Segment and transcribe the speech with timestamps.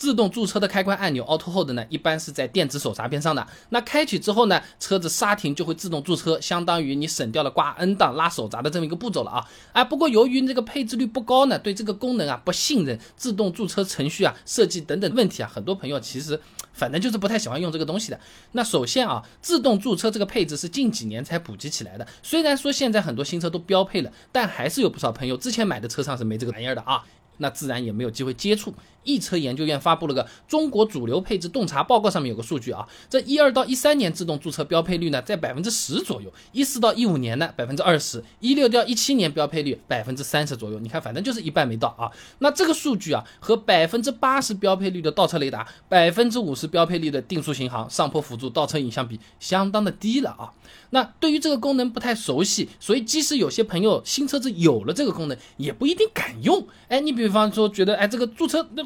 [0.00, 3.46] 自动驻车的开关按钮 Auto Hold 呢，一般是在电子手刹边上的。
[3.68, 9.46] 那开启之后呢，车子刹停就会自动驻车，相当于你省掉了挂 N 档拉手闸的这么一个步骤了啊！
[9.74, 16.40] 啊，不过由于这个配置率不高呢，对这个功能啊不信任，自动驻车程序啊设计等等问题啊，很多朋友其实
[16.72, 18.18] 反正就是不太喜欢用这个东西的。
[18.52, 27.04] 那首先啊，自动驻车这个配置是近几年才普及起来的，虽然说现在很多新车都标配了，但还是有不少朋友之前买的车上是没这个玩意儿的啊。
[27.42, 28.74] 那自然也没有机会接触。
[29.04, 40.78] 易车研究院发布了个中国主流配置洞察报告，上面有个数据啊，这一二到一三年自动驻车标配率呢在百分之十左右，一四到一五年呢百分之二十，一六到一七年标配率百分之三十左右。
[40.78, 42.10] 你看，反正就是一半没到啊。
[42.38, 50.52] 那这个数据啊，和百分之八十标配率的倒车雷达，百分之五十标配率的定速巡航、上坡辅助、倒车影像比，相当的低了啊。
[50.90, 56.66] 那对于这个功能不太熟悉，所以即使有些朋友新车子有了这个功能，也不一定敢用。
[56.88, 58.82] 哎，你比方说觉得，哎，这个驻车那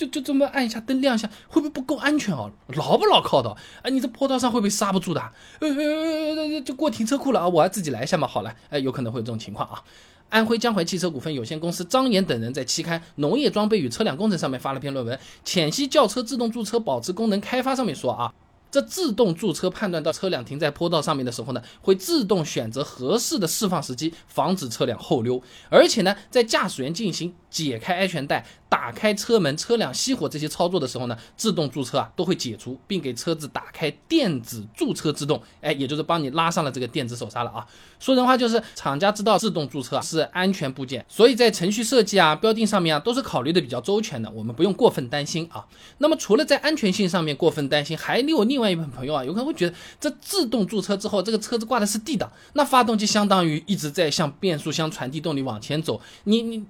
[0.00, 2.50] 就就这么按一下灯亮一下，会不会不够安全哦？
[2.68, 3.54] 牢不牢靠的？
[3.82, 5.20] 哎，你这坡道上会不会刹不住的？
[5.60, 8.26] 呃呃呃，就过停车库了啊，我要自己来一下嘛。
[8.26, 9.82] 好了，哎，有可能会有这种情况啊。
[10.30, 18.32] 安徽江淮汽车股份有限公司张岩等人在期刊《农业装备与车辆工程》上面发了篇论文，《浅析轿车自动驻车保持功能开发》上面说啊。
[18.70, 25.42] 这自动驻车判断到车辆停在坡道上面的时候呢，会自动选择合适的释放时机，防止车辆后溜。
[25.68, 35.42] 而且呢，在驾驶员进行解开安全带、打开车门、车辆熄火这些操作的时候呢，自动驻车啊都会解除，并给车子打开电子驻车自动。
[35.60, 37.66] 哎，也就是帮你拉上了这个电子手刹了啊。
[37.98, 45.66] 说人话就是厂家知道自动驻车是安全部件，所以在程序设计啊、标定上面啊都是考虑的比较周全的，我们不用过分担心啊。
[45.98, 48.59] 那么除了在安全性上面过分担心，还有另。
[48.60, 56.62] 另外一部分朋友啊，有可能会觉得这自动驻车之后，这个车子挂的是 D 档，那发动机相当于一直在向变速箱传递动力往前走，你你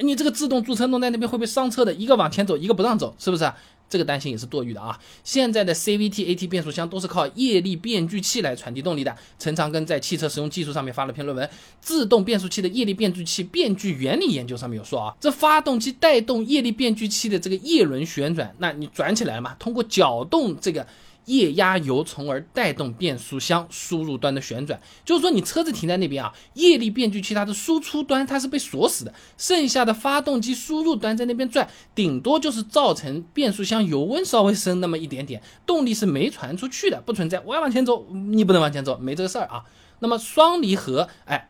[0.00, 1.94] 你这个自动驻车弄在那边会不会伤车的？
[1.94, 3.50] 一个往前走，一个不让走，是不是？
[3.90, 5.00] 这个担心也是多余的啊。
[5.24, 9.16] 现在的 CVT、AT 变速箱都是靠液力变矩器来传递动力的。
[9.38, 11.46] 陈长庚在汽车实用技术上面发了篇论文，
[11.80, 20.86] 《自动变速器的液力变矩器变矩原理研究》上面有说啊，这发动机带动液力变矩器的这个叶轮旋转，那你转起来嘛，通过搅动这个。
[21.28, 24.80] 液压油，从而带动变速箱输入端的旋转。
[25.04, 39.64] 就是说，你车子停在那边啊，液力变矩器它的输出端它是被锁死的，剩下的发动机输入端在那边转，顶多就是造成变速箱油温稍微升那么一点点，动力是没传出去的，不存在我要往前走，你不能往前走，没这个事儿啊。
[40.00, 41.48] 那么双离合，哎。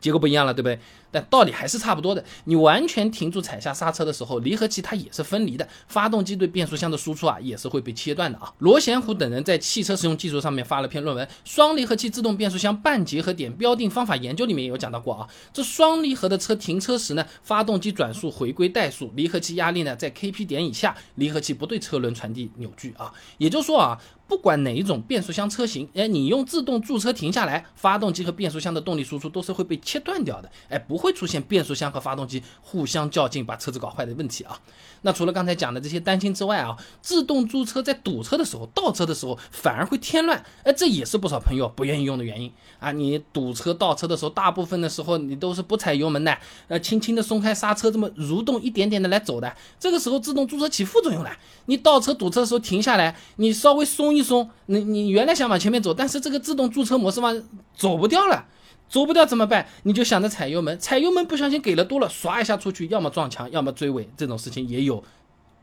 [0.00, 0.78] 结构不一样了，对不对？
[1.10, 2.22] 但道理还是差不多的。
[2.44, 8.52] 你完全停住踩下刹车的时候，离合器它也是分离的，发动机对变速箱的输出啊也是会被切断的啊。
[8.58, 15.26] 罗贤虎等人在汽车实用技术上面发了篇论文，《双离合器自动变速箱半结合点标定方法研究》里面也有讲到过啊。
[15.52, 23.12] 这双离合的车停车时呢，发动机转速回归怠速，离合器压力呢在 Kp 点以下，离合器不对车轮传递扭矩啊。
[23.38, 23.98] 也就是说啊。
[24.28, 34.60] 不管哪一种变速箱车型，哎，你用自动驻车停下来，发动机和变速箱的动力输出都是会被切断掉的，哎，不会出现变速箱和发动机互相较劲把车子搞坏的问题啊。
[35.02, 42.90] 那除了刚才讲的这些担心之外啊，自动驻车在堵车的时候、倒车的时候反而会添乱，哎，这也是不少朋友不愿意用的原因啊。
[42.90, 46.36] 你堵车倒车的时候，大部分的时候你都是不踩油门的，
[46.68, 51.30] 呃，轻轻的松开刹车，这么蠕动一点点的来走的，这个时候自动驻车起副作用了。
[51.66, 57.32] 你倒车堵车的时候停下来，你稍微松一松，你你原来想往前面走，但是这个自动驻车模式嘛，
[57.76, 58.46] 走不掉了。
[58.88, 59.66] 走不掉怎么办？
[59.82, 65.02] 你就想着踩油门，踩油门不小心给了多了，唰一下出去，要么撞墙，要么追尾，这种事情也有。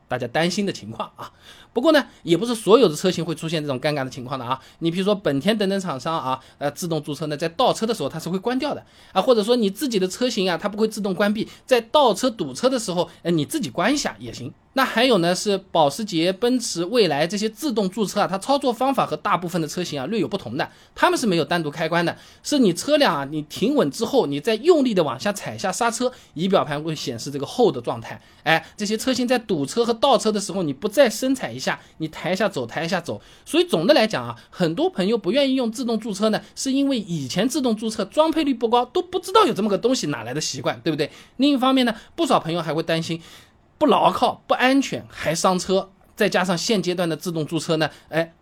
[0.05, 1.31] 大家担心的情况啊，
[1.71, 4.59] 不过呢，也不是所有的车型会出现这种尴尬的情况的啊。
[4.79, 14.53] 你比如说本田等等厂商啊，呃，自动驻车呢，在倒车的时候它是会关掉的啊，或者说你自己的车型啊，它不会自动关闭，在倒车堵车的时候，呃，你自己关一下也行。
[14.75, 28.19] 那还有呢，是保时捷、奔驰、蔚来这些自动驻车啊，它操作方法和大部分的车型啊略有不同的，他们是没有单独开关的，是你车辆啊，你停稳之后，你再用力的往下踩下刹车，仪表盘会显示这个 hold 状态。
[28.41, 33.21] 哎，这些车型在堵车和倒车的时候，你不再深踩一下，你抬一下走，抬一下走。
[33.45, 41.11] 所以总的来讲啊，很多朋友不愿意用自动驻车呢，是因为以前自动驻车装配率不高，都不知道有这么个东西，哪来的习惯，对不对？
[41.37, 43.21] 另一方面呢，不少朋友还会担心。
[43.83, 48.33] 不牢靠、不安全，还伤车，再加上现阶段的自动驻车呢，哎，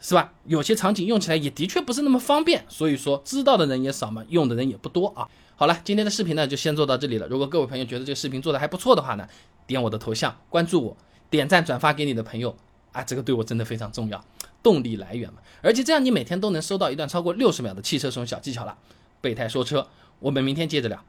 [0.00, 0.32] 是吧？
[0.46, 5.28] 有些场景用起来也的确不是那么方便，所以说知道的人也少嘛，用的人也不多啊。
[5.56, 7.26] 好了，今天的视频呢就先做到这里了。
[7.28, 9.28] 如果各位朋友觉得这个视频做的还不错的话呢，
[9.66, 10.96] 点我的头像关注我，
[11.28, 12.56] 点赞转发给你的朋友
[12.92, 14.24] 啊，这个对我真的非常重要，
[14.62, 15.40] 动力来源嘛。
[15.60, 18.74] 而且这样你每天都能收到一段超过六十秒的汽车使用小技巧了。
[19.20, 19.86] 备胎说车，
[20.20, 21.04] 我们明天接着聊。